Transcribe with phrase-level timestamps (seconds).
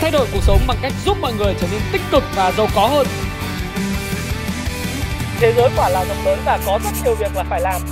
[0.00, 2.66] thay đổi cuộc sống bằng cách giúp mọi người trở nên tích cực và giàu
[2.74, 3.06] có hơn.
[5.40, 7.82] Thế giới quả là rộng lớn và có rất nhiều việc là phải làm.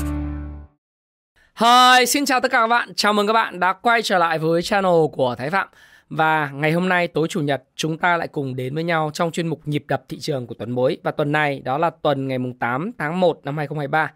[1.60, 2.94] Hi, xin chào tất cả các bạn.
[2.97, 5.69] Chào mừng các bạn đã quay trở lại với channel của Thái Phạm.
[6.10, 9.31] Và ngày hôm nay tối chủ nhật chúng ta lại cùng đến với nhau trong
[9.31, 12.29] chuyên mục nhịp đập thị trường của tuần mới và tuần này đó là tuần
[12.29, 14.13] ngày 8 tháng 1 năm 2023.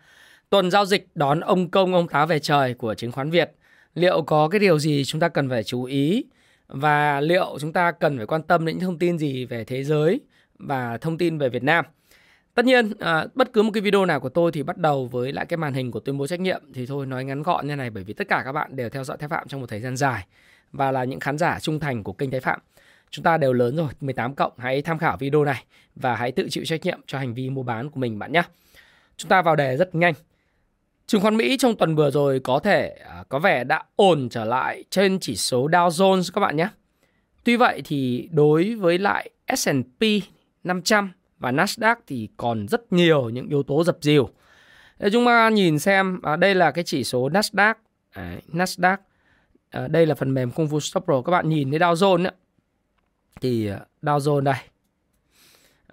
[0.51, 3.53] Tuần giao dịch đón ông công ông táo về trời của chứng khoán Việt.
[3.95, 6.25] Liệu có cái điều gì chúng ta cần phải chú ý
[6.73, 9.85] và liệu chúng ta cần phải quan tâm đến những thông tin gì về thế
[9.85, 10.21] giới
[10.59, 11.85] và thông tin về Việt Nam?
[12.55, 15.33] Tất nhiên, à, bất cứ một cái video nào của tôi thì bắt đầu với
[15.33, 17.77] lại cái màn hình của tuyên bố trách nhiệm thì thôi nói ngắn gọn như
[17.77, 19.81] này bởi vì tất cả các bạn đều theo dõi Thái Phạm trong một thời
[19.81, 20.27] gian dài
[20.73, 22.61] và là những khán giả trung thành của kênh Thái Phạm.
[23.11, 25.65] Chúng ta đều lớn rồi, 18 cộng, hãy tham khảo video này
[25.97, 28.43] và hãy tự chịu trách nhiệm cho hành vi mua bán của mình bạn nhé.
[29.17, 30.15] Chúng ta vào đề rất nhanh.
[31.07, 34.45] Chứng khoán Mỹ trong tuần vừa rồi có thể à, có vẻ đã ổn trở
[34.45, 36.69] lại trên chỉ số Dow Jones các bạn nhé.
[37.45, 40.03] Tuy vậy thì đối với lại S&P
[40.65, 44.29] 500 và Nasdaq thì còn rất nhiều những yếu tố dập dìu.
[44.99, 47.75] Để chúng ta nhìn xem à, đây là cái chỉ số Nasdaq,
[48.11, 48.97] à, Nasdaq.
[49.71, 51.23] À, đây là phần mềm Kung Fu Stop Pro.
[51.23, 52.33] Các bạn nhìn thấy Dow Jones ấy,
[53.41, 54.55] thì à, Dow Jones đây.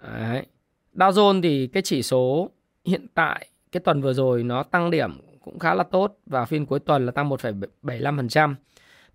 [0.04, 0.46] Đấy.
[0.94, 2.50] Dow Jones thì cái chỉ số
[2.86, 6.66] hiện tại cái tuần vừa rồi nó tăng điểm cũng khá là tốt và phiên
[6.66, 8.56] cuối tuần là tăng 1,75%.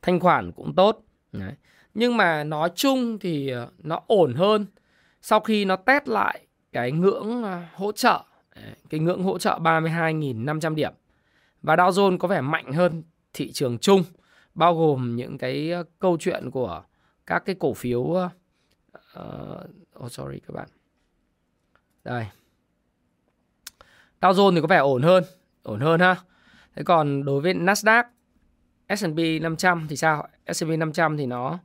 [0.03, 1.05] Thanh khoản cũng tốt.
[1.33, 1.53] Đấy.
[1.95, 4.67] Nhưng mà nói chung thì ờ, nó ổn hơn
[5.23, 8.21] sau khi nó test lại cái ngưỡng ờ, hỗ trợ
[8.91, 10.93] cái ngưỡng hỗ trợ 32.500 điểm
[11.63, 14.05] và Dow Jones có vẻ mạnh hơn thị trường chung
[14.55, 16.83] bao gồm những cái ờ, câu chuyện của
[17.27, 18.31] các cái cổ phiếu uh,
[20.05, 20.69] oh sorry các bạn
[22.05, 22.27] đây
[24.25, 25.25] Dow Jones thì có vẻ ổn hơn
[25.63, 26.17] ổn hơn ha
[26.77, 28.05] thế còn đối với Nasdaq
[28.89, 31.59] S&P 500 thì sao S&P 500 thì nó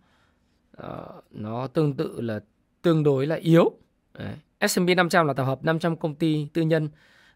[0.83, 2.39] uh, nó tương tự là
[2.81, 3.71] tương đối là yếu.
[4.13, 4.33] Đấy.
[4.69, 6.89] S&P 500 là tập hợp 500 công ty tư nhân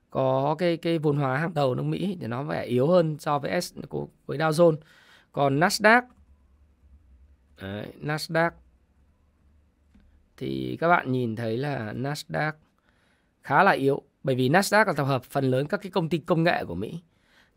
[0.09, 3.39] có cái cái vốn hóa hàng đầu nước Mỹ thì nó vẻ yếu hơn so
[3.39, 3.73] với S
[4.25, 4.77] với Dow Jones.
[5.31, 6.01] Còn Nasdaq
[7.61, 8.51] đấy, Nasdaq
[10.37, 12.51] thì các bạn nhìn thấy là Nasdaq
[13.43, 16.17] khá là yếu bởi vì Nasdaq là tập hợp phần lớn các cái công ty
[16.17, 17.01] công nghệ của Mỹ.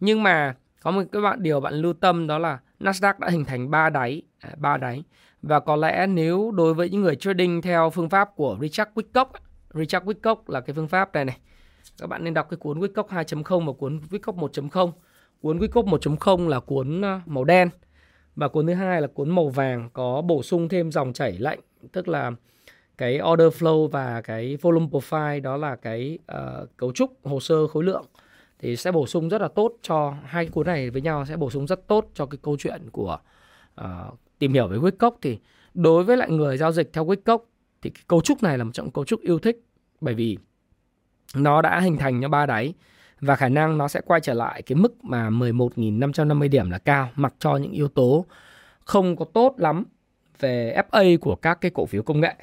[0.01, 3.45] Nhưng mà có một cái bạn điều bạn lưu tâm đó là Nasdaq đã hình
[3.45, 5.05] thành ba đáy, à, ba đáy
[5.43, 9.27] và có lẽ nếu đối với những người trading theo phương pháp của Richard Wyckoff,
[9.75, 11.39] Richard Wyckoff là cái phương pháp này này.
[11.99, 14.93] Các bạn nên đọc cái cuốn Wyckoff 2.0 và cuốn Wyckoff 1.0.
[15.41, 17.71] Cuốn Wyckoff 1.0 là cuốn à, màu đen
[18.37, 21.61] và cuốn thứ hai là cuốn màu vàng có bổ sung thêm dòng chảy lạnh
[21.93, 22.33] tức là
[22.99, 27.67] cái order flow và cái volume profile đó là cái uh, cấu trúc hồ sơ
[27.67, 28.05] khối lượng
[28.59, 31.51] thì sẽ bổ sung rất là tốt cho hai cuốn này với nhau sẽ bổ
[31.51, 33.19] sung rất tốt cho cái câu chuyện của
[33.81, 33.87] uh,
[34.39, 35.39] tìm hiểu về Wyckoff thì
[35.75, 37.39] đối với lại người giao dịch theo Wyckoff
[37.83, 39.65] thì cái cấu trúc này là một trong cấu trúc yêu thích
[40.01, 40.39] bởi vì
[41.35, 42.75] nó đã hình thành cho ba đáy
[43.21, 47.11] và khả năng nó sẽ quay trở lại cái mức mà 11.550 điểm là cao
[47.15, 48.27] mặc cho những yếu tố
[48.85, 49.85] không có tốt lắm
[50.41, 52.35] về FA của các cái cổ phiếu công nghệ.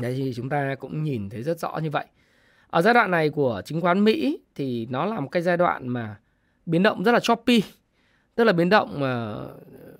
[0.00, 2.06] Đấy, thì chúng ta cũng nhìn thấy rất rõ như vậy.
[2.66, 5.88] Ở giai đoạn này của chứng khoán Mỹ thì nó là một cái giai đoạn
[5.88, 6.16] mà
[6.66, 7.62] biến động rất là choppy.
[8.34, 9.34] Tức là biến động mà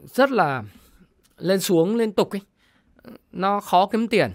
[0.04, 0.62] rất là
[1.38, 2.40] lên xuống liên tục ấy.
[3.32, 4.30] Nó khó kiếm tiền.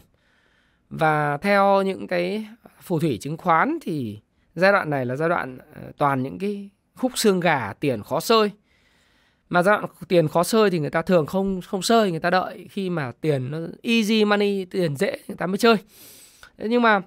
[0.90, 2.48] Và theo những cái
[2.82, 4.20] phù thủy chứng khoán thì
[4.56, 8.20] giai đoạn này là giai đoạn ờ, toàn những cái khúc xương gà tiền khó
[8.20, 8.52] sơi.
[9.52, 12.30] Mà giai đoạn tiền khó sơi thì người ta thường không không sơi, người ta
[12.30, 15.76] đợi khi mà tiền nó easy money, tiền dễ người ta mới chơi.
[16.58, 17.02] Nhưng mà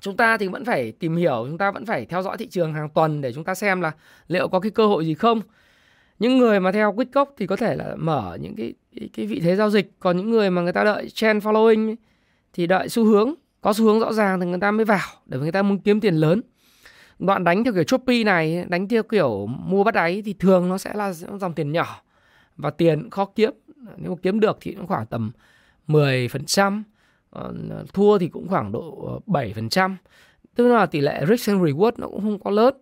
[0.00, 2.74] chúng ta thì vẫn phải tìm hiểu, chúng ta vẫn phải theo dõi thị trường
[2.74, 3.92] hàng tuần để chúng ta xem là
[4.28, 5.40] liệu có cái cơ hội gì không
[6.18, 9.40] những người mà theo Quýt thì có thể là mở những cái, cái cái vị
[9.40, 11.96] thế giao dịch còn những người mà người ta đợi trend following ấy,
[12.52, 15.38] thì đợi xu hướng có xu hướng rõ ràng thì người ta mới vào để
[15.38, 16.40] người ta muốn kiếm tiền lớn
[17.18, 20.78] đoạn đánh theo kiểu Shopee này đánh theo kiểu mua bắt đáy thì thường nó
[20.78, 22.02] sẽ là dòng tiền nhỏ
[22.56, 23.50] và tiền khó kiếm.
[23.96, 25.32] Nếu mà kiếm được thì cũng khoảng tầm
[25.88, 26.82] 10%
[27.30, 27.54] ờ,
[27.92, 29.96] thua thì cũng khoảng độ ờ, 7%
[30.54, 32.74] tức là tỷ lệ risk and reward nó cũng không có lớn.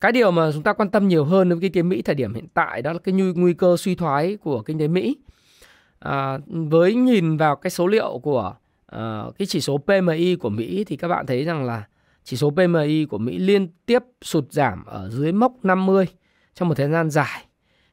[0.00, 2.14] Cái điều mà chúng ta quan tâm nhiều hơn đối với kinh tế Mỹ thời
[2.14, 5.16] điểm hiện tại đó là cái nguy, cơ suy thoái của kinh tế Mỹ.
[5.98, 8.54] À, với nhìn vào cái số liệu của
[8.96, 11.84] uh, cái chỉ số PMI của Mỹ thì các bạn thấy rằng là
[12.24, 16.06] chỉ số PMI của Mỹ liên tiếp sụt giảm ở dưới mốc 50
[16.54, 17.44] trong một thời gian dài.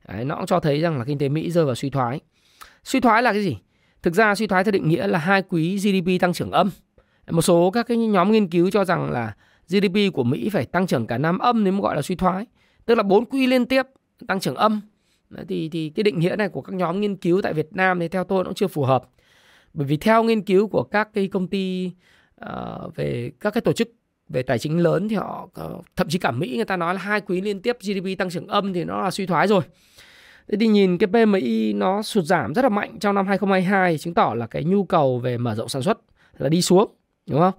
[0.08, 2.20] Đấy, nó cũng cho thấy rằng là kinh tế Mỹ rơi vào suy thoái.
[2.84, 3.58] Suy thoái là cái gì?
[4.02, 6.70] Thực ra suy thoái theo định nghĩa là hai quý GDP tăng trưởng âm.
[7.32, 9.36] Một số các cái nhóm nghiên cứu cho rằng là
[9.68, 12.46] GDP của Mỹ phải tăng trưởng cả năm âm nếu gọi là suy thoái.
[12.86, 13.86] Tức là bốn quý liên tiếp
[14.28, 14.82] tăng trưởng âm
[15.30, 18.00] Đấy, thì thì cái định nghĩa này của các nhóm nghiên cứu tại Việt Nam
[18.00, 19.04] thì theo tôi cũng chưa phù hợp
[19.74, 21.92] bởi vì theo nghiên cứu của các cái công ty
[22.46, 23.90] uh, về các cái tổ chức
[24.30, 27.00] về tài chính lớn thì họ ờ, thậm chí cả Mỹ người ta nói là
[27.00, 29.62] hai quý liên tiếp GDP tăng trưởng âm thì nó là suy thoái rồi.
[30.48, 34.14] Thế thì nhìn cái PMI nó sụt giảm rất là mạnh trong năm 2022 chứng
[34.14, 36.00] tỏ là cái nhu cầu về mở rộng sản xuất
[36.38, 36.92] là đi xuống,
[37.28, 37.54] đúng không?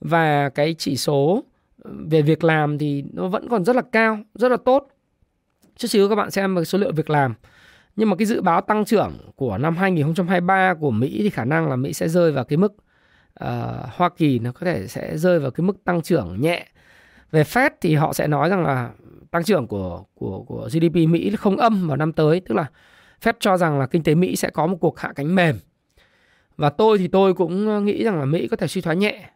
[0.00, 1.44] Và cái chỉ số
[1.82, 4.88] ừ, về việc làm thì nó vẫn còn rất là cao, rất là tốt.
[5.76, 7.34] Chút xíu các bạn xem số liệu việc làm.
[7.96, 11.68] Nhưng mà cái dự báo tăng trưởng của năm 2023 của Mỹ thì khả năng
[11.68, 12.74] là Mỹ sẽ rơi vào cái mức
[13.44, 13.48] uh,
[13.92, 16.66] Hoa Kỳ nó có thể sẽ rơi vào cái mức tăng trưởng nhẹ.
[17.30, 18.90] Về Fed thì họ sẽ nói rằng là
[19.30, 22.66] tăng trưởng của của của GDP Mỹ không âm vào năm tới, tức là
[23.22, 25.56] Fed cho rằng là kinh tế Mỹ sẽ có một cuộc hạ cánh mềm.
[26.56, 29.30] Và tôi thì tôi cũng nghĩ rằng là Mỹ có thể suy thoái nhẹ.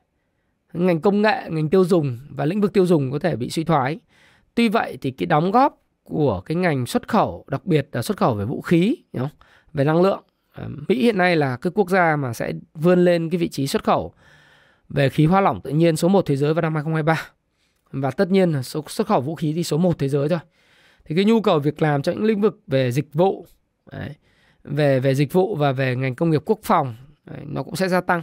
[0.73, 3.65] Ngành công nghệ, ngành tiêu dùng và lĩnh vực tiêu dùng có thể bị suy
[3.65, 3.99] thoái.
[4.55, 8.17] Tuy vậy thì cái đóng góp của cái ngành xuất khẩu, đặc biệt là xuất
[8.17, 9.29] khẩu về vũ khí, không?
[9.73, 10.23] về năng lượng
[10.89, 13.85] Mỹ hiện nay là cái quốc gia mà sẽ vươn lên cái vị trí xuất
[13.85, 14.13] khẩu
[14.89, 17.29] về khí hóa lỏng tự nhiên số 1 thế giới vào năm 2023.
[17.93, 20.39] Và tất nhiên là số xuất khẩu vũ khí thì số 1 thế giới thôi.
[21.05, 23.47] Thì cái nhu cầu việc làm trong những lĩnh vực về dịch vụ
[23.93, 24.11] đấy,
[24.65, 27.89] về về dịch vụ và về ngành công nghiệp quốc phòng đấy, nó cũng sẽ
[27.89, 28.23] gia tăng.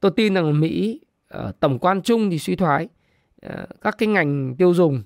[0.00, 2.88] Tôi tin rằng Mỹ ờ, ở tổng quan chung thì suy thoái
[3.42, 5.02] ờ, các cái ngành tiêu dùng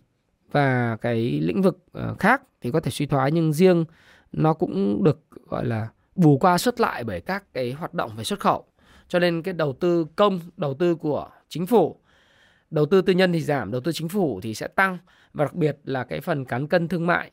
[0.52, 3.84] và cái lĩnh vực ờ, khác thì có thể suy thoái nhưng riêng
[4.32, 8.24] nó cũng được gọi là bù qua xuất lại bởi các cái hoạt động về
[8.24, 8.64] xuất khẩu.
[9.08, 12.00] Cho nên cái đầu tư công, đầu tư của chính phủ,
[12.70, 14.98] đầu tư tư nhân thì giảm, đầu tư chính phủ thì sẽ tăng
[15.32, 17.30] và đặc biệt là cái phần cán cân thương mại,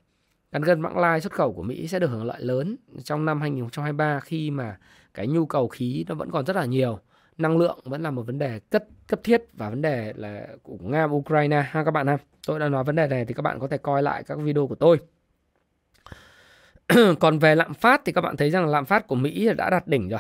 [0.51, 3.41] cán cân vãng lai xuất khẩu của Mỹ sẽ được hưởng lợi lớn trong năm
[3.41, 4.77] 2023 khi mà
[5.13, 6.99] cái nhu cầu khí nó vẫn còn rất là nhiều.
[7.37, 10.77] Năng lượng vẫn là một vấn đề cấp cấp thiết và vấn đề là của
[10.81, 12.17] Nga Ukraine ha các bạn ha.
[12.47, 14.67] Tôi đã nói vấn đề này thì các bạn có thể coi lại các video
[14.67, 14.99] của tôi.
[17.19, 19.87] còn về lạm phát thì các bạn thấy rằng lạm phát của Mỹ đã đạt
[19.87, 20.19] đỉnh rồi.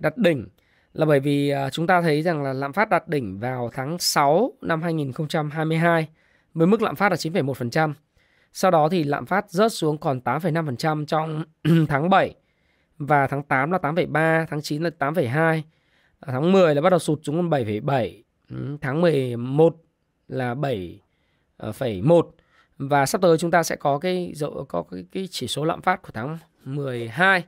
[0.00, 0.46] Đạt đỉnh
[0.92, 3.98] là bởi vì à, chúng ta thấy rằng là lạm phát đạt đỉnh vào tháng
[3.98, 6.08] 6 năm 2022
[6.54, 7.92] với mức lạm phát là 9,1%.
[8.52, 11.44] Sau đó thì lạm phát rớt xuống còn 8,5% trong
[11.88, 12.34] tháng 7
[12.98, 15.62] và tháng 8 là 8,3, tháng 9 là 8,2, à,
[16.26, 19.76] tháng 10 là bắt đầu sụt xuống còn 7,7, ừ, tháng 11
[20.28, 22.30] là 7,1
[22.78, 24.32] và sắp tới chúng ta sẽ có cái
[24.68, 27.44] có cái, cái chỉ số lạm phát của tháng 12.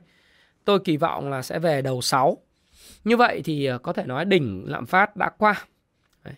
[0.65, 2.37] Tôi kỳ vọng là sẽ về đầu 6.
[3.03, 5.65] Như vậy thì ờ, có thể nói đỉnh lạm phát đã qua.
[6.23, 6.33] Đấy.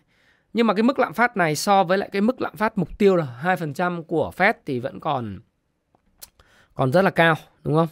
[0.52, 2.98] Nhưng mà cái mức lạm phát này so với lại cái mức lạm phát mục
[2.98, 5.38] tiêu là 2% của Fed thì vẫn còn
[6.74, 7.88] còn rất là cao, đúng không?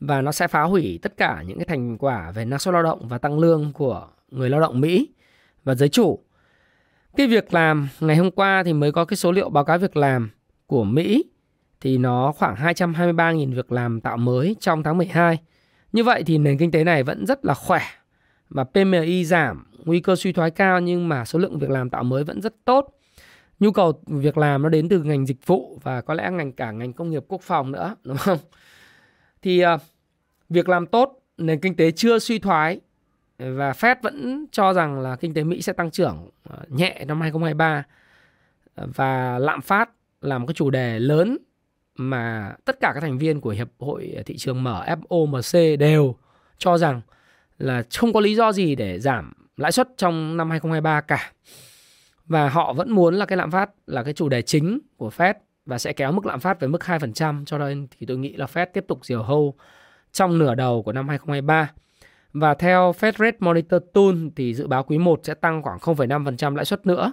[0.00, 2.82] Và nó sẽ phá hủy tất cả những cái thành quả về năng suất lao
[2.82, 5.08] động và tăng lương của người lao động Mỹ
[5.64, 6.18] và giới chủ.
[7.16, 9.96] Cái việc làm ngày hôm qua thì mới có cái số liệu báo cáo việc
[9.96, 10.30] làm
[10.66, 11.24] của Mỹ
[11.80, 15.38] thì nó khoảng 223.000 việc làm tạo mới trong tháng 12.
[15.92, 17.82] Như vậy thì nền kinh tế này vẫn rất là khỏe
[18.48, 22.04] và PMI giảm, nguy cơ suy thoái cao nhưng mà số lượng việc làm tạo
[22.04, 22.88] mới vẫn rất tốt.
[23.60, 26.70] Nhu cầu việc làm nó đến từ ngành dịch vụ và có lẽ ngành cả
[26.70, 28.38] ngành công nghiệp quốc phòng nữa, đúng không?
[29.42, 29.80] Thì uh,
[30.48, 32.80] việc làm tốt, nền kinh tế chưa suy thoái
[33.40, 37.20] và Fed vẫn cho rằng là kinh tế Mỹ sẽ tăng trưởng à, nhẹ năm
[37.20, 37.84] 2023
[38.76, 39.90] và lạm phát
[40.20, 41.38] là một cái chủ đề lớn
[41.96, 46.14] mà tất cả các thành viên của hiệp hội thị trường mở FOMC đều
[46.58, 47.00] cho rằng
[47.58, 51.32] là không có lý do gì để giảm lãi suất trong năm 2023 cả.
[52.24, 55.34] Và họ vẫn muốn là cái lạm phát là cái chủ đề chính của Fed
[55.66, 58.46] và sẽ kéo mức lạm phát về mức 2% cho nên thì tôi nghĩ là
[58.46, 59.54] Fed tiếp tục diều hâu
[60.12, 61.70] trong nửa đầu của năm 2023.
[62.32, 66.56] Và theo Fed Rate Monitor Tool thì dự báo quý 1 sẽ tăng khoảng 0,5%
[66.56, 67.12] lãi suất nữa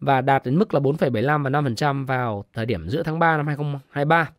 [0.00, 3.46] và đạt đến mức là 4,75 và 5% vào thời điểm giữa tháng 3 năm
[3.46, 4.30] 2023.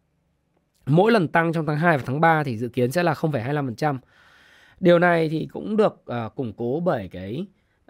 [0.85, 3.97] Mỗi lần tăng trong tháng 2 và tháng 3 thì dự kiến sẽ là 0,25%.
[4.79, 7.45] Điều này thì cũng được uh, củng cố bởi cái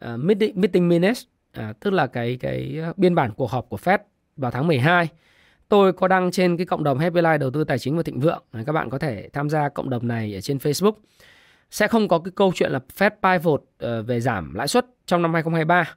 [0.05, 1.23] uh, meeting, meeting minutes,
[1.59, 3.97] uh, tức là cái cái biên bản cuộc họp của Fed
[4.37, 5.09] vào tháng 12.
[5.69, 8.19] Tôi có đăng trên cái cộng đồng Happy Life đầu tư tài chính và thịnh
[8.19, 8.43] vượng.
[8.65, 10.93] Các bạn có thể tham gia cộng đồng này ở trên Facebook.
[11.74, 15.22] Sẽ không có cái câu chuyện là Fed pivot ờ, về giảm lãi suất trong
[15.22, 15.96] năm 2023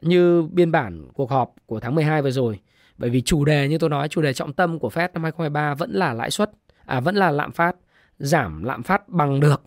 [0.00, 2.60] như biên bản cuộc họp của tháng 12 vừa rồi.
[2.98, 5.74] Bởi vì chủ đề như tôi nói, chủ đề trọng tâm của Fed năm 2023
[5.74, 6.50] vẫn là lãi suất,
[6.84, 7.76] à vẫn là lạm phát,
[8.18, 9.62] giảm lạm phát bằng được.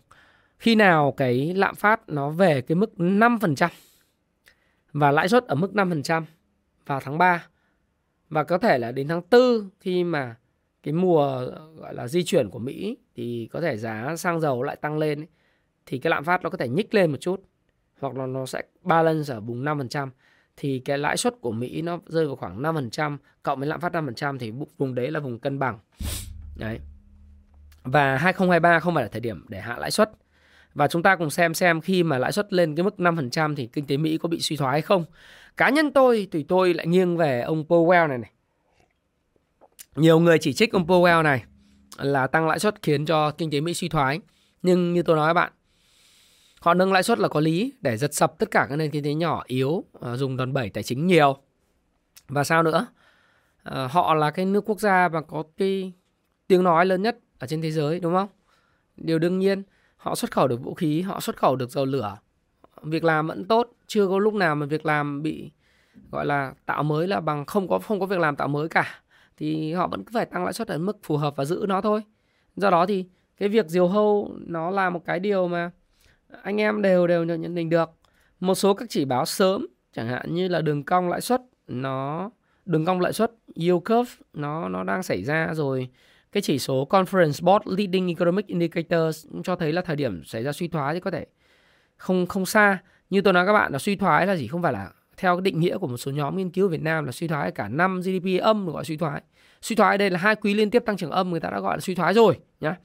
[0.57, 3.69] Khi nào cái lạm phát nó về cái mức 5%
[4.93, 6.23] và lãi suất ở mức 5%
[6.85, 7.47] vào tháng 3
[8.29, 10.35] và có thể là đến tháng 4 khi mà
[10.83, 14.75] cái mùa gọi là di chuyển của Mỹ thì có thể giá xăng dầu lại
[14.75, 15.25] tăng lên
[15.89, 17.43] thì cái lạm phát nó có thể nhích lên một chút
[17.99, 20.09] hoặc là nó sẽ balance ở vùng 5%
[20.57, 23.93] thì cái lãi suất của Mỹ nó rơi vào khoảng 5% cộng với lạm phát
[23.93, 25.79] 5% thì vùng đấy là vùng cân bằng.
[26.55, 26.79] Đấy.
[27.83, 30.11] Và 2023 không phải là thời điểm để hạ lãi suất.
[30.73, 33.67] Và chúng ta cùng xem xem khi mà lãi suất lên cái mức 5% thì
[33.67, 35.05] kinh tế Mỹ có bị suy thoái hay không.
[35.57, 38.31] Cá nhân tôi thì tôi lại nghiêng về ông Powell này này.
[39.95, 41.43] Nhiều người chỉ trích ông Powell này
[41.97, 44.19] là tăng lãi suất khiến cho kinh tế Mỹ suy thoái.
[44.61, 45.51] Nhưng như tôi nói các bạn,
[46.59, 49.03] họ nâng lãi suất là có lý để giật sập tất cả các nền kinh
[49.03, 51.37] tế nhỏ yếu à, dùng đòn bẩy tài chính nhiều.
[52.27, 52.87] Và sao nữa?
[53.63, 55.93] À, họ là cái nước quốc gia mà có cái
[56.47, 58.29] tiếng nói lớn nhất ở trên thế giới đúng không?
[58.97, 59.63] Điều đương nhiên
[59.97, 62.17] họ xuất khẩu được vũ khí, họ xuất khẩu được dầu lửa.
[62.83, 65.51] Việc làm vẫn tốt, chưa có lúc nào mà việc làm bị
[66.11, 69.01] gọi là tạo mới là bằng không có không có việc làm tạo mới cả
[69.37, 71.81] thì họ vẫn cứ phải tăng lãi suất ở mức phù hợp và giữ nó
[71.81, 72.01] thôi.
[72.55, 73.05] Do đó thì
[73.37, 75.71] cái việc diều hâu nó là một cái điều mà
[76.43, 77.89] anh em đều đều nhận định được.
[78.39, 82.29] Một số các chỉ báo sớm, chẳng hạn như là đường cong lãi suất, nó,
[82.65, 85.89] đường cong lãi suất, yield curve, nó nó đang xảy ra rồi
[86.31, 90.43] cái chỉ số Conference Board Leading Economic Indicators cũng cho thấy là thời điểm xảy
[90.43, 91.25] ra suy thoái thì có thể
[91.97, 92.77] không không xa.
[93.09, 95.41] Như tôi nói các bạn là suy thoái là gì không phải là theo cái
[95.41, 97.67] định nghĩa của một số nhóm nghiên cứu ở Việt Nam là suy thoái cả
[97.67, 99.21] năm GDP âm được gọi suy thoái.
[99.61, 101.77] Suy thoái đây là hai quý liên tiếp tăng trưởng âm, người ta đã gọi
[101.77, 102.75] là suy thoái rồi, nhá.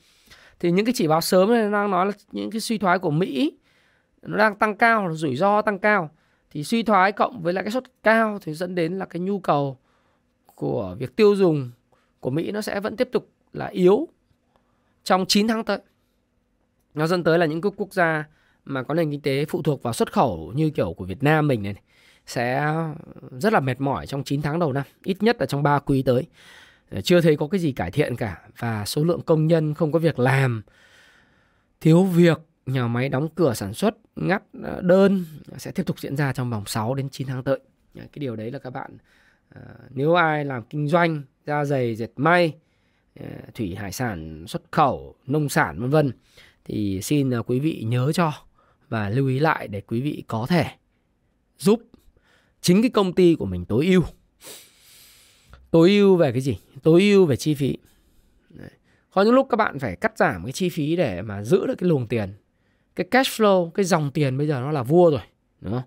[0.60, 3.10] Thì những cái chỉ báo sớm này đang nói là những cái suy thoái của
[3.10, 3.52] Mỹ
[4.22, 6.10] nó đang tăng cao, rủi ro tăng cao
[6.50, 9.38] thì suy thoái cộng với lại cái suất cao thì dẫn đến là cái nhu
[9.38, 9.78] cầu
[10.54, 11.70] của việc tiêu dùng
[12.20, 14.08] của Mỹ nó sẽ vẫn tiếp tục là yếu
[15.04, 15.78] trong 9 tháng tới.
[16.94, 18.24] Nó dẫn tới là những quốc gia
[18.64, 21.48] mà có nền kinh tế phụ thuộc vào xuất khẩu như kiểu của Việt Nam
[21.48, 21.74] mình này
[22.26, 22.74] sẽ
[23.38, 26.02] rất là mệt mỏi trong 9 tháng đầu năm, ít nhất là trong 3 quý
[26.02, 26.26] tới.
[26.90, 29.92] Ờ, chưa thấy có cái gì cải thiện cả và số lượng công nhân không
[29.92, 30.62] có việc làm,
[31.80, 35.24] thiếu việc, nhà máy đóng cửa sản xuất, ngắt ờ, đơn
[35.56, 37.60] sẽ tiếp tục diễn ra trong vòng 6 đến 9 tháng tới.
[37.94, 38.98] Ờ, cái điều đấy là các bạn
[39.90, 42.54] nếu ai làm kinh doanh, da giày, dệt may,
[43.54, 46.12] thủy hải sản, xuất khẩu, nông sản vân vân
[46.64, 48.32] thì xin quý vị nhớ cho
[48.88, 50.66] và lưu ý lại để quý vị có thể
[51.58, 51.82] giúp
[52.60, 54.02] chính cái công ty của mình tối ưu
[55.74, 56.58] tối ưu về cái gì?
[56.82, 57.76] Tối ưu về chi phí.
[58.48, 58.70] Đấy.
[59.10, 61.74] có những lúc các bạn phải cắt giảm cái chi phí để mà giữ được
[61.78, 62.34] cái luồng tiền.
[62.96, 65.20] Cái cash flow cái dòng tiền bây giờ nó là vua rồi
[65.60, 65.82] đúng không?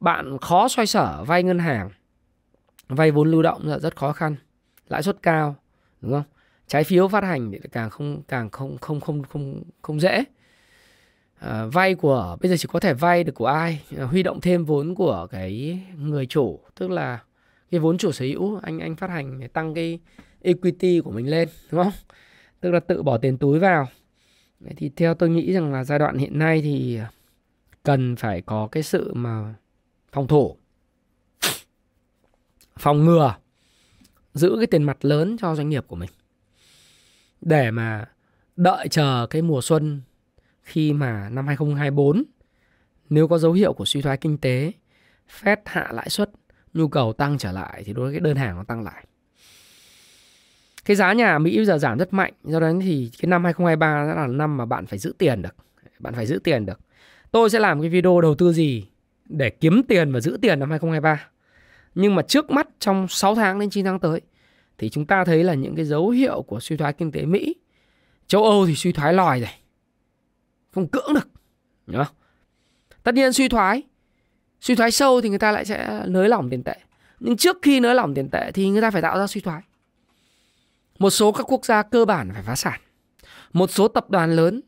[0.00, 1.90] Bạn khó xoay sở vay ngân hàng
[2.88, 4.36] vay vốn lưu động là rất khó khăn
[4.88, 5.56] lãi suất cao
[6.00, 6.24] đúng không?
[6.66, 10.24] Trái phiếu phát hành thì càng không càng không không không không không dễ.
[11.38, 13.82] À, vay của bây giờ chỉ có thể vay được của ai?
[14.10, 17.18] Huy động thêm vốn của cái người chủ tức là
[17.72, 19.98] cái vốn chủ sở hữu anh anh phát hành để tăng cái
[20.42, 21.92] equity của mình lên đúng không?
[22.60, 23.88] Tức là tự bỏ tiền túi vào.
[24.76, 26.98] Thì theo tôi nghĩ rằng là giai đoạn hiện nay thì
[27.82, 29.54] cần phải có cái sự mà
[30.12, 30.56] phòng thủ
[32.78, 33.34] phòng ngừa
[34.34, 36.10] giữ cái tiền mặt lớn cho doanh nghiệp của mình.
[37.40, 38.08] Để mà
[38.56, 40.00] đợi chờ cái mùa xuân
[40.62, 42.24] khi mà năm 2024
[43.10, 44.72] nếu có dấu hiệu của suy thoái kinh tế,
[45.40, 46.30] Fed hạ lãi suất,
[46.74, 49.06] nhu cầu tăng trở lại thì đối với cái đơn hàng nó tăng lại.
[50.84, 54.06] Cái giá nhà Mỹ bây giờ giảm rất mạnh, do đó thì cái năm 2023
[54.08, 55.56] sẽ là năm mà bạn phải giữ tiền được.
[55.98, 56.80] Bạn phải giữ tiền được.
[57.30, 58.86] Tôi sẽ làm cái video đầu tư gì
[59.28, 61.28] để kiếm tiền và giữ tiền năm 2023.
[61.94, 64.20] Nhưng mà trước mắt trong 6 tháng đến 9 tháng tới
[64.78, 67.54] thì chúng ta thấy là những cái dấu hiệu của suy thoái kinh tế Mỹ.
[68.26, 69.50] Châu Âu thì suy thoái lòi rồi
[70.74, 71.28] không cưỡng được
[71.86, 72.14] Đúng không?
[73.02, 73.82] tất nhiên suy thoái
[74.62, 76.76] suy thoái sâu thì người ta lại sẽ nới lỏng tiền tệ.
[77.20, 79.62] Nhưng trước khi nới lỏng tiền tệ thì người ta phải tạo ra suy thoái.
[80.98, 82.80] Một số các quốc gia cơ bản phải phá sản.
[83.52, 84.60] Một số tập đoàn lớn,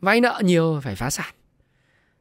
[0.00, 1.34] vay nợ nhiều phải phá sản.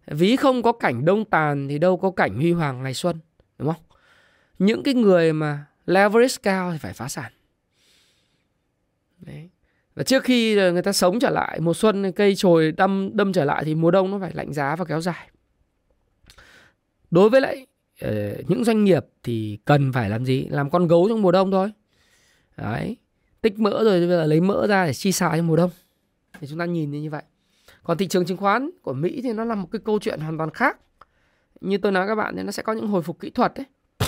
[0.08, 3.20] Ví không có cảnh đông tàn thì đâu có cảnh huy hoàng ngày xuân,
[3.58, 3.82] đúng không?
[4.60, 7.32] Những cái người mà leverage cao thì phải phá sản.
[9.20, 9.50] Đấy.
[9.96, 13.46] Và trước khi người ta sống trở lại, mùa xuân, cây trồi đâm đâm trở
[13.46, 15.30] lại thì mùa đông nó phải lạnh giá và kéo dài.
[17.12, 17.66] Đối với lại
[18.02, 20.48] ờ, những doanh nghiệp thì cần phải làm gì?
[20.50, 21.72] Làm con gấu trong mùa đông thôi.
[22.58, 22.98] Đấy.
[23.42, 25.72] Tích mỡ rồi bây giờ lấy mỡ ra để chi xài trong mùa đông.
[26.40, 27.24] Thì chúng ta nhìn như vậy.
[27.84, 30.38] Còn thị trường chứng khoán của Mỹ thì nó là một cái câu chuyện hoàn
[30.38, 30.78] toàn khác.
[31.62, 33.66] Như tôi nói các bạn thì nó sẽ có những hồi phục kỹ thuật đấy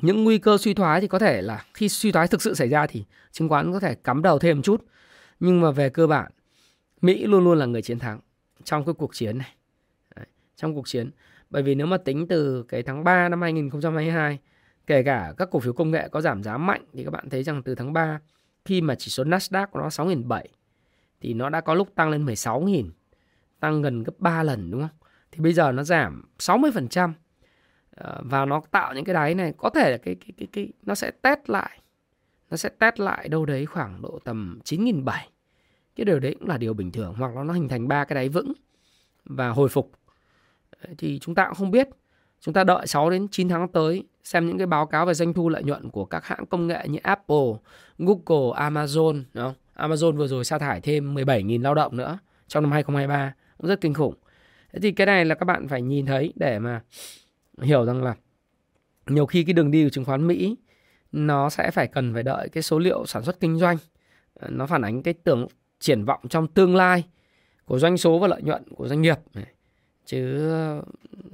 [0.00, 2.68] những nguy cơ suy thoái thì có thể là khi suy thoái thực sự xảy
[2.68, 4.84] ra thì chứng khoán có thể cắm đầu thêm một chút
[5.40, 6.32] nhưng mà về cơ bản,
[7.02, 8.20] Mỹ luôn luôn là người chiến thắng
[8.64, 9.54] trong cái cuộc chiến này
[10.56, 11.10] trong cuộc chiến.
[11.50, 14.38] Bởi vì nếu mà tính từ cái tháng 3 năm 2022
[14.86, 17.42] kể cả các cổ phiếu công nghệ có giảm giá mạnh thì các bạn thấy
[17.42, 18.20] rằng từ tháng 3
[18.64, 20.42] khi mà chỉ số Nasdaq của nó 6.700
[21.20, 22.90] thì nó đã có lúc tăng lên 16.000
[23.60, 24.98] tăng gần gấp 3 lần, đúng không?
[25.32, 27.12] Thì bây giờ nó giảm 60%
[27.96, 30.72] ờ, và nó tạo những cái đáy này, có thể là cái cái cái cái,
[30.82, 31.80] nó sẽ test lại,
[32.50, 35.12] nó sẽ test lại đâu đấy khoảng độ tầm 9.700
[35.96, 38.14] cái điều đấy cũng là điều bình thường, hoặc là nó hình thành ba cái
[38.14, 38.52] đáy vững
[39.24, 39.92] và hồi phục
[40.98, 41.88] thì chúng ta cũng không biết.
[42.40, 45.32] Chúng ta đợi 6 đến 9 tháng tới xem những cái báo cáo về doanh
[45.32, 47.52] thu lợi nhuận của các hãng công nghệ như Apple,
[47.98, 49.54] Google, Amazon đúng không?
[49.90, 53.80] Amazon vừa rồi sa thải thêm 17.000 lao động nữa trong năm 2023 cũng rất
[53.80, 54.14] kinh khủng.
[54.72, 56.80] Thế thì cái này là các bạn phải nhìn thấy để mà
[57.62, 58.14] hiểu rằng là
[59.06, 60.56] nhiều khi cái đường đi của chứng khoán Mỹ
[61.12, 63.76] nó sẽ phải cần phải đợi cái số liệu sản xuất kinh doanh.
[64.48, 65.46] Nó phản ánh cái tưởng
[65.80, 67.04] triển vọng trong tương lai
[67.64, 69.16] của doanh số và lợi nhuận của doanh nghiệp
[70.04, 70.50] chứ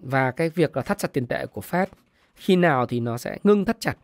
[0.02, 1.86] và cái việc là thắt chặt tiền tệ của Fed
[2.34, 3.96] khi nào thì nó sẽ ngưng thắt chặt.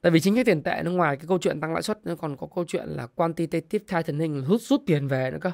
[0.00, 2.14] Tại vì chính cái tiền tệ nó ngoài cái câu chuyện tăng lãi suất nó
[2.14, 5.52] còn có câu chuyện là quantitative tightening rút rút tiền về nữa cơ.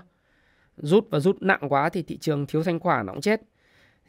[0.77, 3.41] Rút và rút nặng quá thì thị trường thiếu thanh khoản nó cũng chết.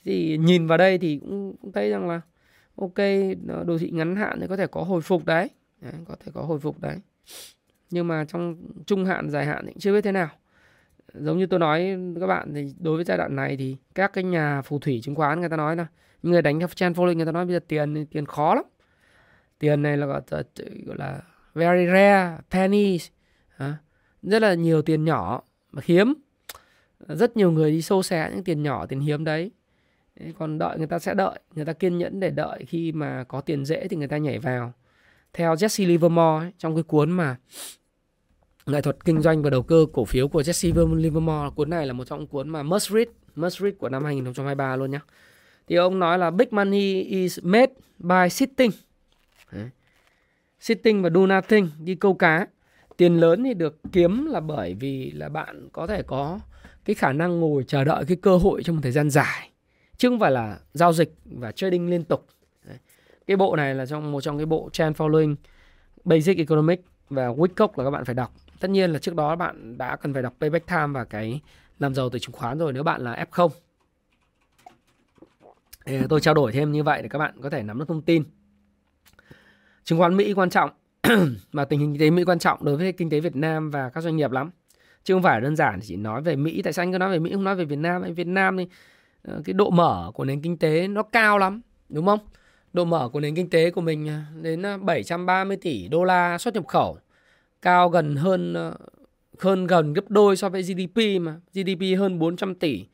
[0.05, 2.21] Thì nhìn vào đây thì cũng, cũng thấy rằng là
[2.75, 2.97] ok
[3.65, 5.49] đồ thị ngắn hạn thì có thể có hồi phục đấy.
[5.81, 6.97] đấy có thể có hồi phục đấy.
[7.89, 10.29] Nhưng mà trong trung hạn dài hạn thì chưa biết thế nào
[11.19, 14.23] giống như tôi nói các bạn thì đối với giai đoạn này thì các cái
[14.23, 15.87] nhà phù thủy chứng khoán người ta nói là
[16.21, 18.63] những người đánh theo trend following người ta nói bây giờ tiền tiền khó lắm.
[19.59, 20.43] Tiền này là gọi là,
[20.85, 21.21] gọi là
[21.53, 23.09] very rare pennies
[24.21, 26.13] rất là nhiều tiền nhỏ mà hiếm.
[27.07, 29.51] Rất nhiều người đi xô xé những tiền nhỏ tiền hiếm đấy.
[30.39, 33.41] Còn đợi người ta sẽ đợi người ta kiên nhẫn để đợi khi mà có
[33.41, 34.73] tiền dễ thì người ta nhảy vào.
[35.33, 37.35] Theo Jesse Livermore ấy, trong cái cuốn mà
[38.67, 41.93] nghệ thuật kinh doanh và đầu cơ cổ phiếu của Jesse Livermore cuốn này là
[41.93, 44.99] một trong cuốn mà must read must read của năm 2023 luôn nhé
[45.67, 48.71] thì ông nói là big money is made by sitting.
[49.51, 49.69] Đấy.
[50.59, 52.47] sitting và do nothing đi câu cá.
[52.97, 56.39] Tiền lớn thì được kiếm là bởi vì là bạn có thể có
[56.85, 59.49] cái khả năng ngồi chờ đợi cái cơ hội trong một thời gian dài,
[59.97, 62.25] chứ không phải là giao dịch và trading liên tục.
[62.65, 62.77] Đấy.
[63.27, 65.35] cái bộ này là trong, một trong cái bộ trend following
[66.03, 69.77] basic economic và Wyckoff là các bạn phải đọc tất nhiên là trước đó bạn
[69.77, 71.41] đã cần phải đọc payback time và cái
[71.79, 73.49] làm giàu từ chứng khoán rồi, nếu bạn là F0
[75.87, 78.01] thì tôi trao đổi thêm như vậy để các bạn có thể nắm được thông
[78.01, 78.23] tin.
[79.83, 80.69] Chứng khoán Mỹ quan trọng,
[81.51, 83.89] mà tình hình kinh tế Mỹ quan trọng đối với kinh tế Việt Nam và
[83.89, 84.51] các doanh nghiệp lắm.
[85.03, 87.19] Chứ không phải đơn giản chỉ nói về Mỹ, tại sao anh cứ nói về
[87.19, 88.01] Mỹ không nói về Việt Nam?
[88.01, 88.67] Anh Việt Nam thì
[89.23, 92.19] ờ, cái độ mở của nền kinh tế nó cao lắm, đúng không?
[92.73, 96.37] Độ mở của nền kinh tế của mình ờ, đến ờ, 730 tỷ đô la
[96.37, 96.97] xuất nhập khẩu
[97.61, 98.75] cao gần hơn ờ,
[99.39, 102.85] hơn gần gấp đôi so với GDP mà GDP hơn 400 tỷ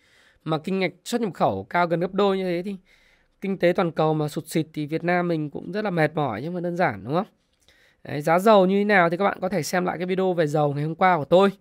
[0.43, 2.75] mà kinh ngạch xuất nhập khẩu cao gần gấp đôi như thế thì
[3.41, 6.15] kinh tế toàn cầu mà sụt xịt thì Việt Nam mình cũng rất là mệt
[6.15, 7.27] mỏi nhưng mà đơn giản đúng không?
[8.03, 10.33] Đấy, giá dầu như thế nào thì các bạn có thể xem lại cái video
[10.33, 11.51] về dầu ngày hôm qua của tôi.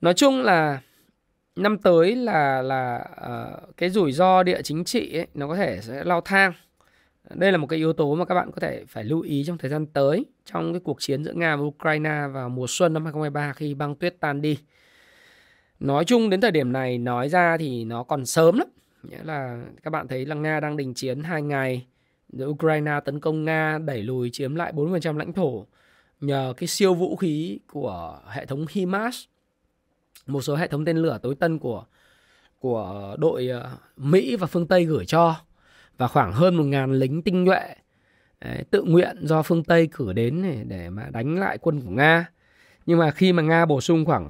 [0.00, 0.80] Nói chung là
[1.56, 5.80] năm tới là là uh, cái rủi ro địa chính trị ấy, nó có thể
[5.82, 6.52] sẽ lao thang.
[7.34, 9.58] Đây là một cái yếu tố mà các bạn có thể phải lưu ý trong
[9.58, 13.04] thời gian tới trong cái cuộc chiến giữa Nga và Ukraine vào mùa xuân năm
[13.04, 14.58] 2023 khi băng tuyết tan đi.
[15.80, 18.68] Nói chung đến thời điểm này, nói ra thì nó còn sớm lắm.
[19.02, 21.86] Nghĩa là các bạn thấy là Nga đang đình chiến hai ngày.
[22.44, 25.66] Ukraine tấn công Nga, đẩy lùi, chiếm lại 40% lãnh thổ
[26.20, 29.24] nhờ cái siêu vũ khí của hệ thống HIMARS.
[30.26, 31.84] Một số hệ thống tên lửa tối tân của
[32.60, 35.34] của đội ờ, Mỹ và phương Tây gửi cho
[35.98, 37.74] và khoảng hơn 1.000 lính tinh nhuệ
[38.40, 41.90] đấy, tự nguyện do phương Tây cử đến để, để mà đánh lại quân của
[41.90, 42.26] Nga.
[42.86, 44.28] Nhưng mà khi mà Nga bổ sung khoảng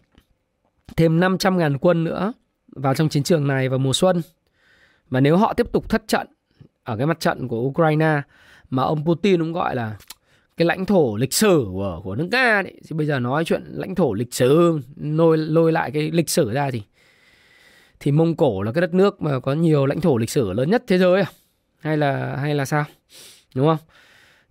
[0.97, 2.33] thêm 500.000 quân nữa
[2.69, 4.23] vào trong chiến trường này vào mùa xuân.
[5.11, 6.27] Và nếu họ tiếp tục thất trận
[6.85, 8.23] ở cái mặt trận của Ukraine
[8.71, 9.97] mà ông Putin cũng gọi là
[10.57, 12.81] cái lãnh thổ lịch sử của của nước Nga đấy.
[12.89, 16.53] Thì bây giờ nói chuyện lãnh thổ lịch sử lôi lôi lại cái lịch sử
[16.53, 16.83] ra thì
[18.01, 20.71] thì Mông Cổ là cái đất nước mà có nhiều lãnh thổ lịch sử lớn
[20.71, 21.27] nhất thế giới à?
[21.81, 22.85] Hay là hay là sao?
[23.55, 23.79] Đúng không?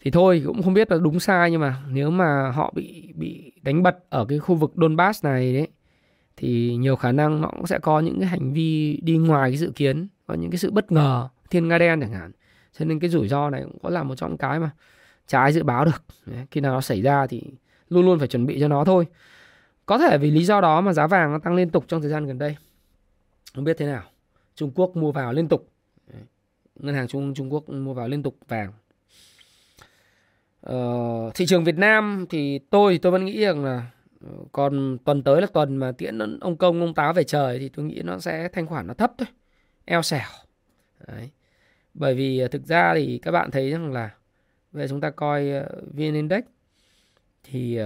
[0.01, 3.51] Thì thôi, cũng không biết là đúng sai nhưng mà nếu mà họ bị bị
[3.61, 5.67] đánh bật ở cái khu vực Donbass này đấy,
[6.37, 9.57] thì nhiều khả năng nó cũng sẽ có những cái hành vi đi ngoài cái
[9.57, 12.31] dự kiến, có những cái sự bất ngờ, thiên nga đen chẳng hạn.
[12.79, 14.69] Cho nên cái rủi ro này cũng có là một trong cái mà
[15.27, 16.03] trái dự báo được.
[16.51, 17.43] Khi nào nó xảy ra thì
[17.89, 19.07] luôn luôn phải chuẩn bị cho nó thôi.
[19.85, 22.09] Có thể vì lý do đó mà giá vàng nó tăng liên tục trong thời
[22.09, 22.57] gian gần đây.
[23.55, 24.03] Không biết thế nào.
[24.55, 25.69] Trung Quốc mua vào liên tục
[26.79, 28.73] ngân hàng Trung Trung Quốc mua vào liên tục vàng.
[30.61, 34.97] Ờ, thị trường Việt Nam thì tôi thì tôi vẫn nghĩ rằng là ờ, còn
[35.05, 38.01] tuần tới là tuần mà tiễn ông công ông táo về trời thì tôi nghĩ
[38.03, 39.27] nó sẽ thanh khoản nó thấp thôi.
[39.85, 40.29] Eo xẻo
[41.07, 41.29] Đấy.
[41.93, 44.09] bởi vì ờ, thực ra thì các bạn thấy rằng là
[44.71, 46.43] về chúng ta coi ờ, vn index
[47.43, 47.79] thì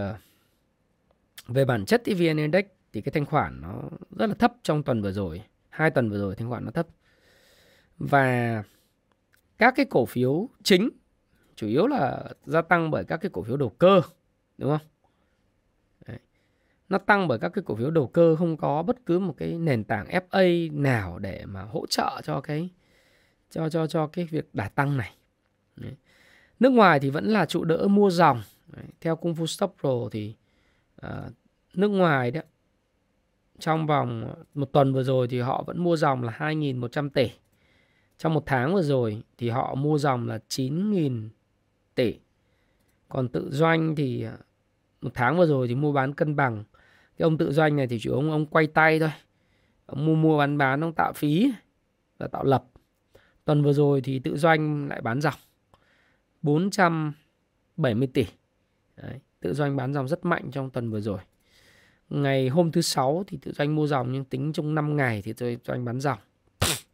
[1.47, 3.81] về bản chất thì vn index thì cái thanh khoản nó
[4.15, 5.41] rất là thấp trong tuần vừa rồi.
[5.69, 6.87] Hai tuần vừa rồi thanh khoản nó thấp.
[7.97, 8.63] Và
[9.61, 10.89] các cái cổ phiếu chính
[11.55, 14.01] chủ yếu là gia tăng bởi các cái cổ phiếu đầu cơ
[14.57, 14.87] đúng không
[16.07, 16.19] Đấy.
[16.89, 19.53] nó tăng bởi các cái cổ phiếu đầu cơ không có bất cứ một cái
[19.53, 22.69] nền tảng FA nào để mà hỗ trợ cho cái
[23.49, 25.15] cho cho cho cái việc đà tăng này
[25.75, 25.95] Đấy.
[26.59, 28.85] nước ngoài thì vẫn là trụ đỡ mua dòng Đấy.
[29.01, 30.35] theo Kung Fu Stop Pro thì
[31.05, 31.31] uh,
[31.73, 32.41] nước ngoài đó
[33.59, 37.31] trong vòng một tuần vừa rồi thì họ vẫn mua dòng là 2.100 tỷ.
[38.21, 41.29] Trong một tháng vừa rồi thì họ mua dòng là 9.000
[41.95, 42.19] tỷ.
[43.09, 44.37] Còn tự doanh thì à,
[45.01, 46.63] một tháng vừa rồi thì mua bán cân bằng.
[47.17, 49.11] Cái ông tự doanh này thì chủ ông ông quay tay thôi.
[49.85, 51.51] Ông mua mua bán bán ông tạo phí
[52.17, 52.63] và tạo lập.
[53.45, 55.33] Tuần vừa rồi thì tự doanh lại bán dòng
[56.41, 58.25] 470 tỷ.
[58.95, 61.19] Đấy, tự doanh bán dòng rất mạnh trong tuần vừa rồi
[62.09, 65.33] ngày hôm thứ sáu thì tự doanh mua dòng nhưng tính trong 5 ngày thì
[65.33, 66.19] tự doanh bán dòng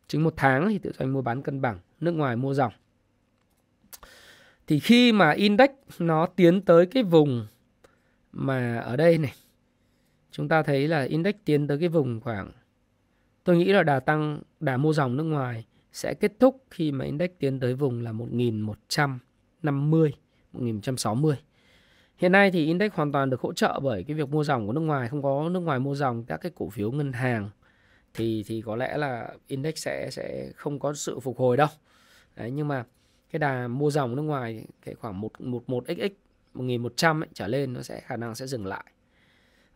[0.07, 2.73] chính một tháng thì tự doanh mua bán cân bằng nước ngoài mua dòng.
[4.67, 7.47] Thì khi mà index nó tiến tới cái vùng
[8.31, 9.33] mà ở đây này
[10.31, 12.51] chúng ta thấy là index tiến tới cái vùng khoảng
[13.43, 17.05] tôi nghĩ là đà tăng đà mua dòng nước ngoài sẽ kết thúc khi mà
[17.05, 20.13] index tiến tới vùng là 1150
[20.53, 21.37] 1160
[22.17, 24.73] Hiện nay thì index hoàn toàn được hỗ trợ bởi cái việc mua dòng của
[24.73, 27.49] nước ngoài, không có nước ngoài mua dòng các cái cổ phiếu ngân hàng
[28.17, 31.67] thì thì có lẽ là index sẽ sẽ không có sự phục hồi đâu.
[32.35, 32.85] Đấy, nhưng mà
[33.31, 36.09] cái đà mua dòng nước ngoài cái khoảng 111xx
[36.53, 38.85] 1100 ấy, trở lên nó sẽ khả năng sẽ dừng lại.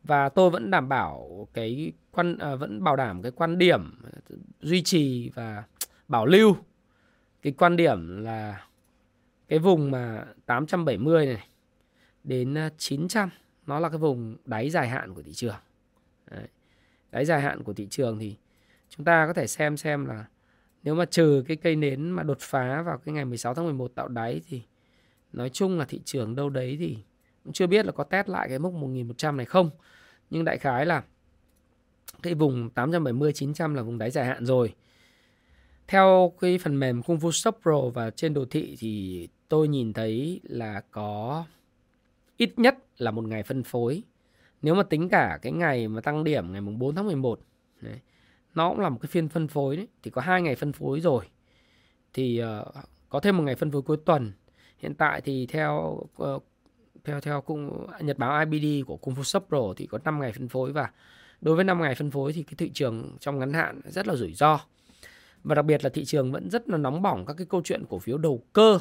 [0.04, 4.02] Và tôi vẫn đảm bảo cái quan à, vẫn bảo đảm cái quan điểm
[4.62, 5.64] duy trì và
[6.08, 6.56] bảo lưu
[7.42, 8.66] cái quan điểm là
[9.48, 11.48] cái vùng mà 870 này
[12.24, 13.30] đến à, 900
[13.68, 15.56] nó là cái vùng đáy dài hạn của thị trường
[16.32, 16.48] Đấy
[17.12, 18.36] đáy dài hạn của thị trường thì
[18.90, 20.26] chúng ta có thể xem xem là
[20.84, 23.92] nếu mà trừ cái cây nến mà đột phá vào cái ngày 16 tháng 11
[23.96, 24.62] tạo đáy thì
[25.34, 26.98] nói chung là thị trường đâu đấy thì
[27.44, 29.70] cũng chưa biết là có test lại cái mốc 1100 này không
[30.30, 31.04] nhưng đại khái là
[32.24, 34.74] cái vùng 870 900 là vùng đáy dài hạn rồi
[35.88, 39.94] theo cái phần mềm Kung Fu Stop Pro và trên đồ thị thì tôi nhìn
[39.94, 41.46] thấy là có
[42.38, 44.04] ít nhất là một ngày phân phối.
[44.62, 47.40] Nếu mà tính cả cái ngày mà tăng điểm ngày mùng 4 tháng 11
[47.82, 48.00] đấy,
[48.56, 51.00] nó cũng là một cái phiên phân phối đấy, thì có hai ngày phân phối
[51.00, 51.26] rồi.
[52.14, 52.68] Thì uh,
[53.10, 54.32] có thêm một ngày phân phối cuối tuần.
[54.78, 56.44] Hiện tại thì theo uh,
[57.04, 60.32] theo theo cung nhật báo IBD của Kung Fu Shop Pro thì có 5 ngày
[60.32, 60.92] phân phối và
[61.42, 64.16] đối với 5 ngày phân phối thì cái thị trường trong ngắn hạn rất là
[64.16, 64.60] rủi ro.
[65.44, 67.84] Và đặc biệt là thị trường vẫn rất là nóng bỏng các cái câu chuyện
[67.90, 68.80] cổ phiếu đầu cơ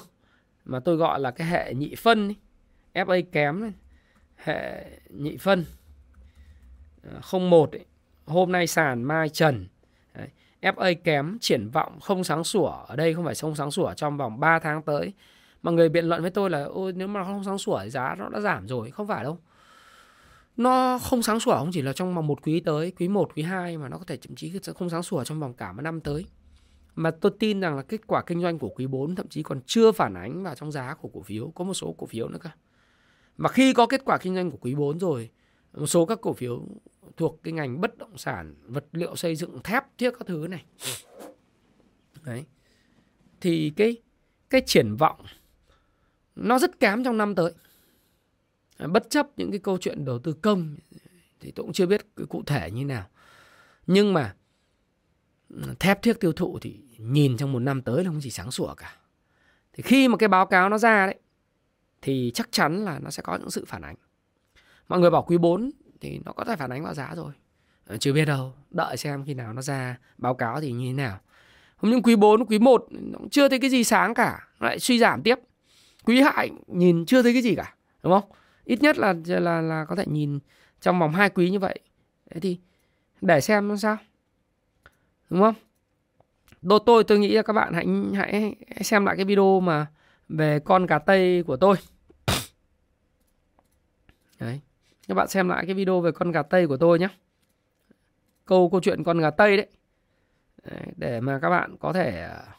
[0.64, 2.36] mà tôi gọi là cái hệ nhị phân ấy
[3.04, 3.72] FA kém ấy
[4.44, 5.64] hệ nhị phân.
[7.02, 7.84] Ờ, 01 ấy.
[8.26, 9.66] hôm nay sàn mai trần.
[10.14, 10.28] Đấy.
[10.60, 14.16] FA kém triển vọng không sáng sủa ở đây không phải không sáng sủa trong
[14.16, 15.12] vòng 3 tháng tới.
[15.62, 18.14] Mà người biện luận với tôi là ôi nếu mà không sáng sủa thì giá
[18.18, 18.90] nó đã giảm rồi.
[18.90, 19.38] Không phải đâu.
[20.56, 23.42] Nó không sáng sủa không chỉ là trong vòng một quý tới quý 1, quý
[23.42, 26.00] 2 mà nó có thể thậm chí không sáng sủa trong vòng cả một năm
[26.00, 26.26] tới.
[26.94, 29.60] Mà tôi tin rằng là kết quả kinh doanh của quý 4 thậm chí còn
[29.66, 32.38] chưa phản ánh vào trong giá của cổ phiếu có một số cổ phiếu nữa
[32.40, 32.50] cơ
[33.40, 35.30] mà khi có kết quả kinh doanh của quý 4 rồi,
[35.72, 36.66] một số các cổ phiếu
[37.16, 40.64] thuộc cái ngành bất động sản, vật liệu xây dựng, thép, thiết các thứ này.
[42.22, 42.44] Đấy.
[43.40, 43.96] Thì cái
[44.50, 45.24] cái triển vọng
[46.36, 47.52] nó rất kém trong năm tới.
[48.78, 50.76] Bất chấp những cái câu chuyện đầu tư công
[51.40, 53.06] thì tôi cũng chưa biết cụ thể như nào.
[53.86, 54.34] Nhưng mà
[55.48, 58.50] ừ, thép thiết tiêu thụ thì nhìn trong một năm tới là không chỉ sáng
[58.50, 58.96] sủa cả.
[59.72, 61.20] Thì khi mà cái báo cáo nó ra đấy
[62.02, 63.96] thì chắc chắn là nó sẽ có những sự phản ánh.
[64.88, 67.32] Mọi người bảo quý 4 thì nó có thể phản ánh vào giá rồi.
[67.86, 70.92] Ờ, chưa biết đâu, đợi xem khi nào nó ra báo cáo thì như thế
[70.92, 71.18] nào.
[71.76, 74.78] Không những quý 4, quý 1 nó chưa thấy cái gì sáng cả, nó lại
[74.78, 75.38] suy giảm tiếp.
[76.04, 78.30] Quý hại nhìn chưa thấy cái gì cả, đúng không?
[78.64, 80.38] Ít nhất là là là có thể nhìn
[80.80, 81.80] trong vòng hai quý như vậy.
[82.30, 82.58] Thế thì
[83.20, 83.96] để xem nó sao.
[85.30, 85.54] Đúng không?
[86.62, 89.86] Đô tôi tôi nghĩ là các bạn hãy hãy xem lại cái video mà
[90.30, 91.76] về con gà tây của tôi.
[94.38, 94.60] Đấy
[95.08, 97.08] các bạn xem lại cái video về con gà tây của tôi nhé.
[98.44, 99.66] Câu câu chuyện con gà tây đấy,
[100.64, 102.56] đấy để mà các bạn có thể à,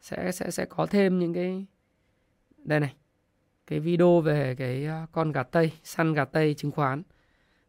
[0.00, 1.66] sẽ sẽ sẽ có thêm những cái
[2.58, 2.94] đây này
[3.66, 7.02] cái video về cái à, con gà tây săn gà tây chứng khoán.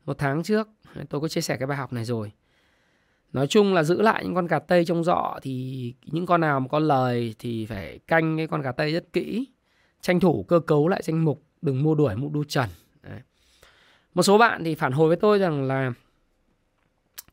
[0.05, 0.69] Một tháng trước
[1.09, 2.31] tôi có chia sẻ cái bài học này rồi.
[3.33, 6.59] Nói chung là giữ lại những con gà tây trong dọ thì những con nào
[6.59, 9.47] mà có lời thì phải canh cái con gà tây rất kỹ.
[10.01, 12.69] Tranh thủ cơ cấu lại danh mục, đừng mua đuổi mụ đu trần.
[13.03, 13.19] Đấy.
[14.13, 15.93] Một số bạn thì phản hồi với tôi rằng là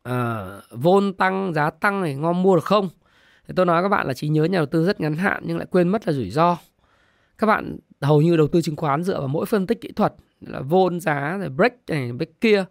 [0.08, 2.88] uh, vôn tăng, giá tăng này ngon mua được không?
[3.48, 5.56] Thì tôi nói các bạn là trí nhớ nhà đầu tư rất ngắn hạn nhưng
[5.56, 6.56] lại quên mất là rủi ro.
[7.38, 10.14] các bạn hầu như đầu tư chứng khoán dựa vào mỗi phân tích kỹ thuật
[10.40, 12.64] là vôn giá rồi break này break kia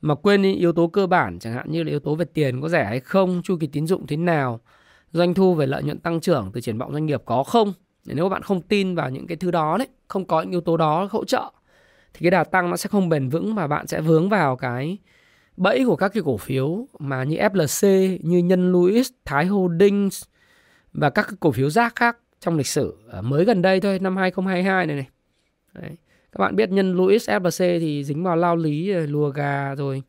[0.00, 2.60] mà quên đi yếu tố cơ bản chẳng hạn như là yếu tố về tiền
[2.60, 4.60] có rẻ hay không, chu kỳ tín dụng thế nào,
[5.12, 7.72] doanh thu về lợi nhuận tăng trưởng từ triển vọng doanh nghiệp có không.
[8.04, 10.60] Nếu các bạn không tin vào những cái thứ đó đấy, không có những yếu
[10.60, 11.52] tố đó hỗ trợ
[12.14, 14.98] thì cái đà tăng nó sẽ không bền vững và bạn sẽ vướng vào cái
[15.56, 20.22] bẫy của các cái cổ phiếu mà như FLC, như Nhân Louis, Thái Holdings
[20.92, 23.98] và các cái cổ phiếu rác khác trong lịch sử ờ, mới gần đây thôi
[23.98, 25.08] năm 2022 này này.
[25.74, 25.96] Đấy.
[26.32, 30.02] Các bạn biết nhân Louis fbc thì dính vào lao lý lùa gà, rồi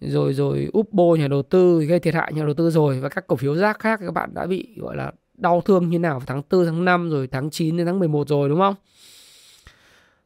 [0.00, 3.26] rồi rồi Upbo nhà đầu tư gây thiệt hại nhà đầu tư rồi và các
[3.26, 6.26] cổ phiếu rác khác, các bạn đã bị, gọi là, đau thương như nào vào
[6.26, 8.74] tháng 4 tháng 5 rồi tháng 9 đến tháng 11 rồi, đúng không?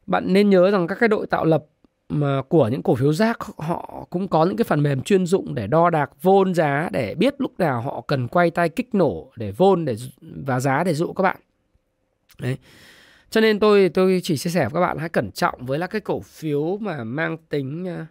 [0.07, 1.64] Bạn nên nhớ rằng các cái đội tạo lập
[2.09, 5.55] mà của những cổ phiếu rác, họ cũng có những cái phần mềm chuyên dụng
[5.55, 9.31] để đo đạc, vôn giá, để biết lúc nào họ cần quay tay kích nổ
[9.37, 11.37] để vôn để và giá để dụ các bạn.
[12.40, 12.57] Đấy.
[13.31, 15.87] Cho nên tôi tôi chỉ chia sẻ với các bạn hãy cẩn trọng với là
[15.87, 18.07] cái cổ phiếu mà mang tính à,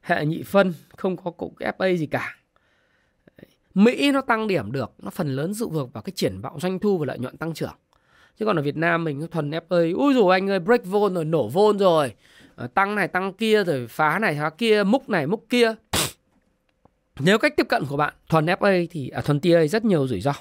[0.00, 2.36] hệ nhị phân, không có cục FA gì cả.
[3.74, 6.78] Mỹ nó tăng điểm được, nó phần lớn dụ thuộc vào cái triển vọng doanh
[6.78, 7.74] thu và lợi nhuận tăng trưởng.
[8.38, 11.24] Chứ còn ở Việt Nam mình thuần FA, ui rồi anh ơi break vol rồi
[11.24, 12.14] nổ vol rồi.
[12.54, 15.74] Ờ, tăng này tăng kia rồi phá này phá kia, múc này múc kia.
[17.20, 20.20] Nếu cách tiếp cận của bạn thuần FA thì à, thuần TA rất nhiều rủi
[20.20, 20.32] ro.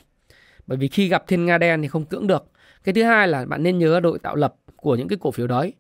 [0.68, 2.44] Bởi vì khi gặp thiên nga đen thì không cưỡng được
[2.84, 5.48] cái thứ hai là bạn nên nhớ đội tạo lập của những cái cổ phiếu
[5.48, 5.74] đấy.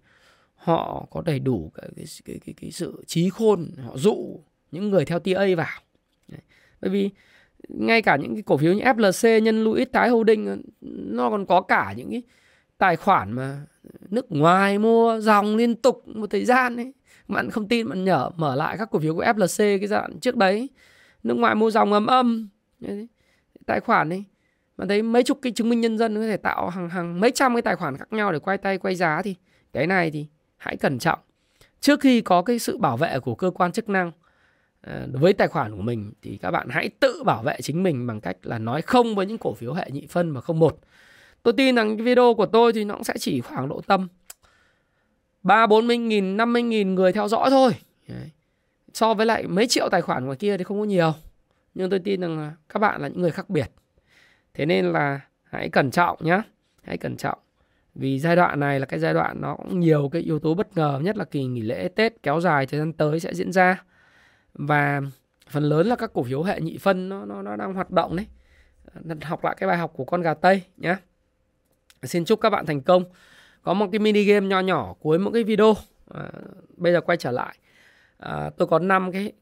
[0.55, 4.39] Họ có đầy đủ cái, cái, cái, cái, cái sự trí khôn họ dụ
[4.71, 5.79] những người theo TA vào.
[6.27, 6.41] Đấy.
[6.81, 7.09] bởi vì
[7.67, 11.62] ngay cả những cái cổ phiếu như FLC nhân Louis Tái Holding nó còn có
[11.62, 12.21] cả những cái
[12.77, 13.62] tài khoản mà
[14.09, 16.93] nước ngoài mua dòng liên tục một thời gian ấy.
[17.27, 20.19] Bạn không tin bạn nhở mở lại các cổ phiếu của FLC cái giai đoạn
[20.19, 20.69] trước đấy.
[21.23, 22.49] Nước ngoài mua dòng ấm âm
[23.65, 24.23] tài khoản ấy
[24.79, 27.31] mà thấy mấy chục cái chứng minh nhân dân có thể tạo hàng hàng mấy
[27.31, 29.35] trăm cái tài khoản khác nhau để quay tay, quay giá thì
[29.73, 31.19] cái này thì hãy cẩn trọng.
[31.79, 34.11] Trước khi có cái sự bảo vệ của cơ quan chức năng
[34.81, 38.07] ờ, với tài khoản của mình thì các bạn hãy tự bảo vệ chính mình
[38.07, 40.79] bằng cách là nói không với những cổ phiếu hệ nhị phân mà không một.
[41.43, 44.07] Tôi tin rằng cái video của tôi thì nó cũng sẽ chỉ khoảng độ tâm
[45.43, 47.71] ba bốn mươi nghìn, năm mươi nghìn người theo dõi thôi.
[48.93, 51.13] So với lại mấy triệu tài khoản ngoài kia thì không có nhiều.
[51.73, 53.71] Nhưng tôi tin rằng các bạn là những người khác biệt
[54.59, 56.41] thế nên là hãy cẩn trọng nhé
[56.83, 57.39] hãy cẩn trọng.
[57.95, 60.77] Vì giai đoạn này là cái giai đoạn nó cũng nhiều cái yếu tố bất
[60.77, 63.83] ngờ nhất là kỳ nghỉ lễ tết kéo dài thời gian tới sẽ diễn ra.
[64.53, 65.01] Và
[65.49, 68.15] phần lớn là các cổ phiếu hệ nhị phân nó nó, nó đang hoạt động
[68.15, 68.25] đấy.
[69.21, 70.95] Học lại cái bài học của con gà tây nhé
[72.03, 73.03] xin chúc các bạn thành công.
[73.61, 75.73] Có một cái mini game nho nhỏ cuối mỗi cái video.
[76.13, 76.29] À,
[76.77, 77.57] bây giờ quay trở lại.
[78.17, 79.33] À, tôi có 5 cái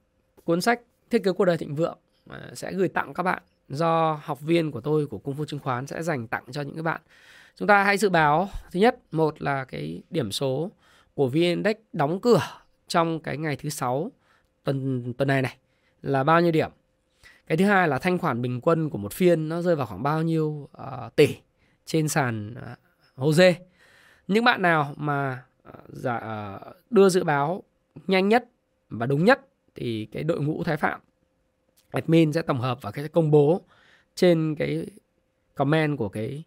[0.44, 1.98] cuốn sách thiết kế cuộc đời thịnh vượng
[2.30, 5.60] à, sẽ gửi tặng các bạn do học viên của tôi của Cung Phu Chứng
[5.60, 7.02] khoán sẽ dành tặng cho những cái bạn.
[7.56, 10.72] Chúng ta hãy dự báo thứ nhất, một là cái điểm số
[11.14, 12.42] của VN Index đóng cửa
[12.88, 14.12] trong cái ngày thứ sáu
[14.64, 15.58] tuần tuần này này
[16.02, 16.72] là bao nhiêu điểm.
[17.48, 20.04] Cái thứ hai là thanh khoản bình quân của một phiên nó rơi vào khoảng
[20.04, 21.36] bao nhiêu uh, tỷ
[21.86, 22.78] trên sàn ờ, uh,
[23.16, 23.56] HOSE.
[24.28, 25.44] Những bạn nào mà
[26.08, 27.64] uh, đưa dự báo
[28.08, 28.46] nhanh nhất
[28.90, 29.42] và đúng nhất
[29.76, 31.00] thì cái đội ngũ Thái Phạm
[31.92, 33.62] admin sẽ tổng hợp và sẽ công bố
[34.16, 34.86] trên cái
[35.56, 36.44] comment của cái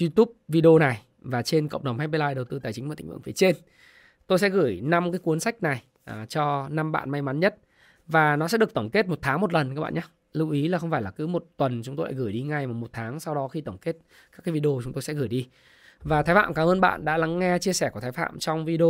[0.00, 3.08] YouTube video này và trên cộng đồng Happy Life đầu tư tài chính và thịnh
[3.08, 3.56] vượng phía trên.
[4.26, 7.56] Tôi sẽ gửi 5 cái cuốn sách này à, cho 5 bạn may mắn nhất
[8.06, 10.02] và nó sẽ được tổng kết một tháng một lần các bạn nhé.
[10.32, 12.66] Lưu ý là không phải là cứ một tuần chúng tôi lại gửi đi ngay
[12.66, 13.96] mà một tháng sau đó khi tổng kết
[14.32, 15.48] các cái video chúng tôi sẽ gửi đi.
[16.02, 18.64] Và Thái Phạm cảm ơn bạn đã lắng nghe chia sẻ của Thái Phạm trong
[18.64, 18.88] video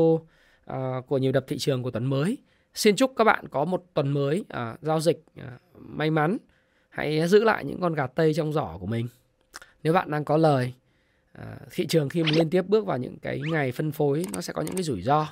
[0.71, 2.39] uh, của nhiều đập thị trường của tuần mới.
[2.75, 5.45] Xin chúc các bạn có một tuần mới uh, giao dịch uh,
[5.77, 6.37] may mắn.
[6.89, 9.09] Hãy giữ lại những con gà tây trong giỏ của mình.
[9.83, 10.75] Nếu bạn đang có lời,
[11.39, 14.41] uh, thị trường khi mà liên tiếp bước vào những cái ngày phân phối nó
[14.41, 15.27] sẽ có những cái rủi ro.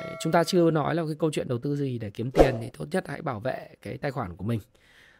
[0.00, 2.54] Đấy, chúng ta chưa nói là cái câu chuyện đầu tư gì để kiếm tiền
[2.60, 4.60] thì tốt nhất hãy bảo vệ cái tài khoản của mình.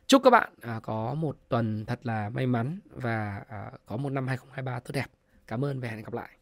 [0.06, 4.10] Chúc các bạn à, có một tuần thật là may mắn và à, có một
[4.10, 5.06] năm 2023 tốt đẹp.
[5.46, 6.35] Cảm ơn và hẹn gặp lại.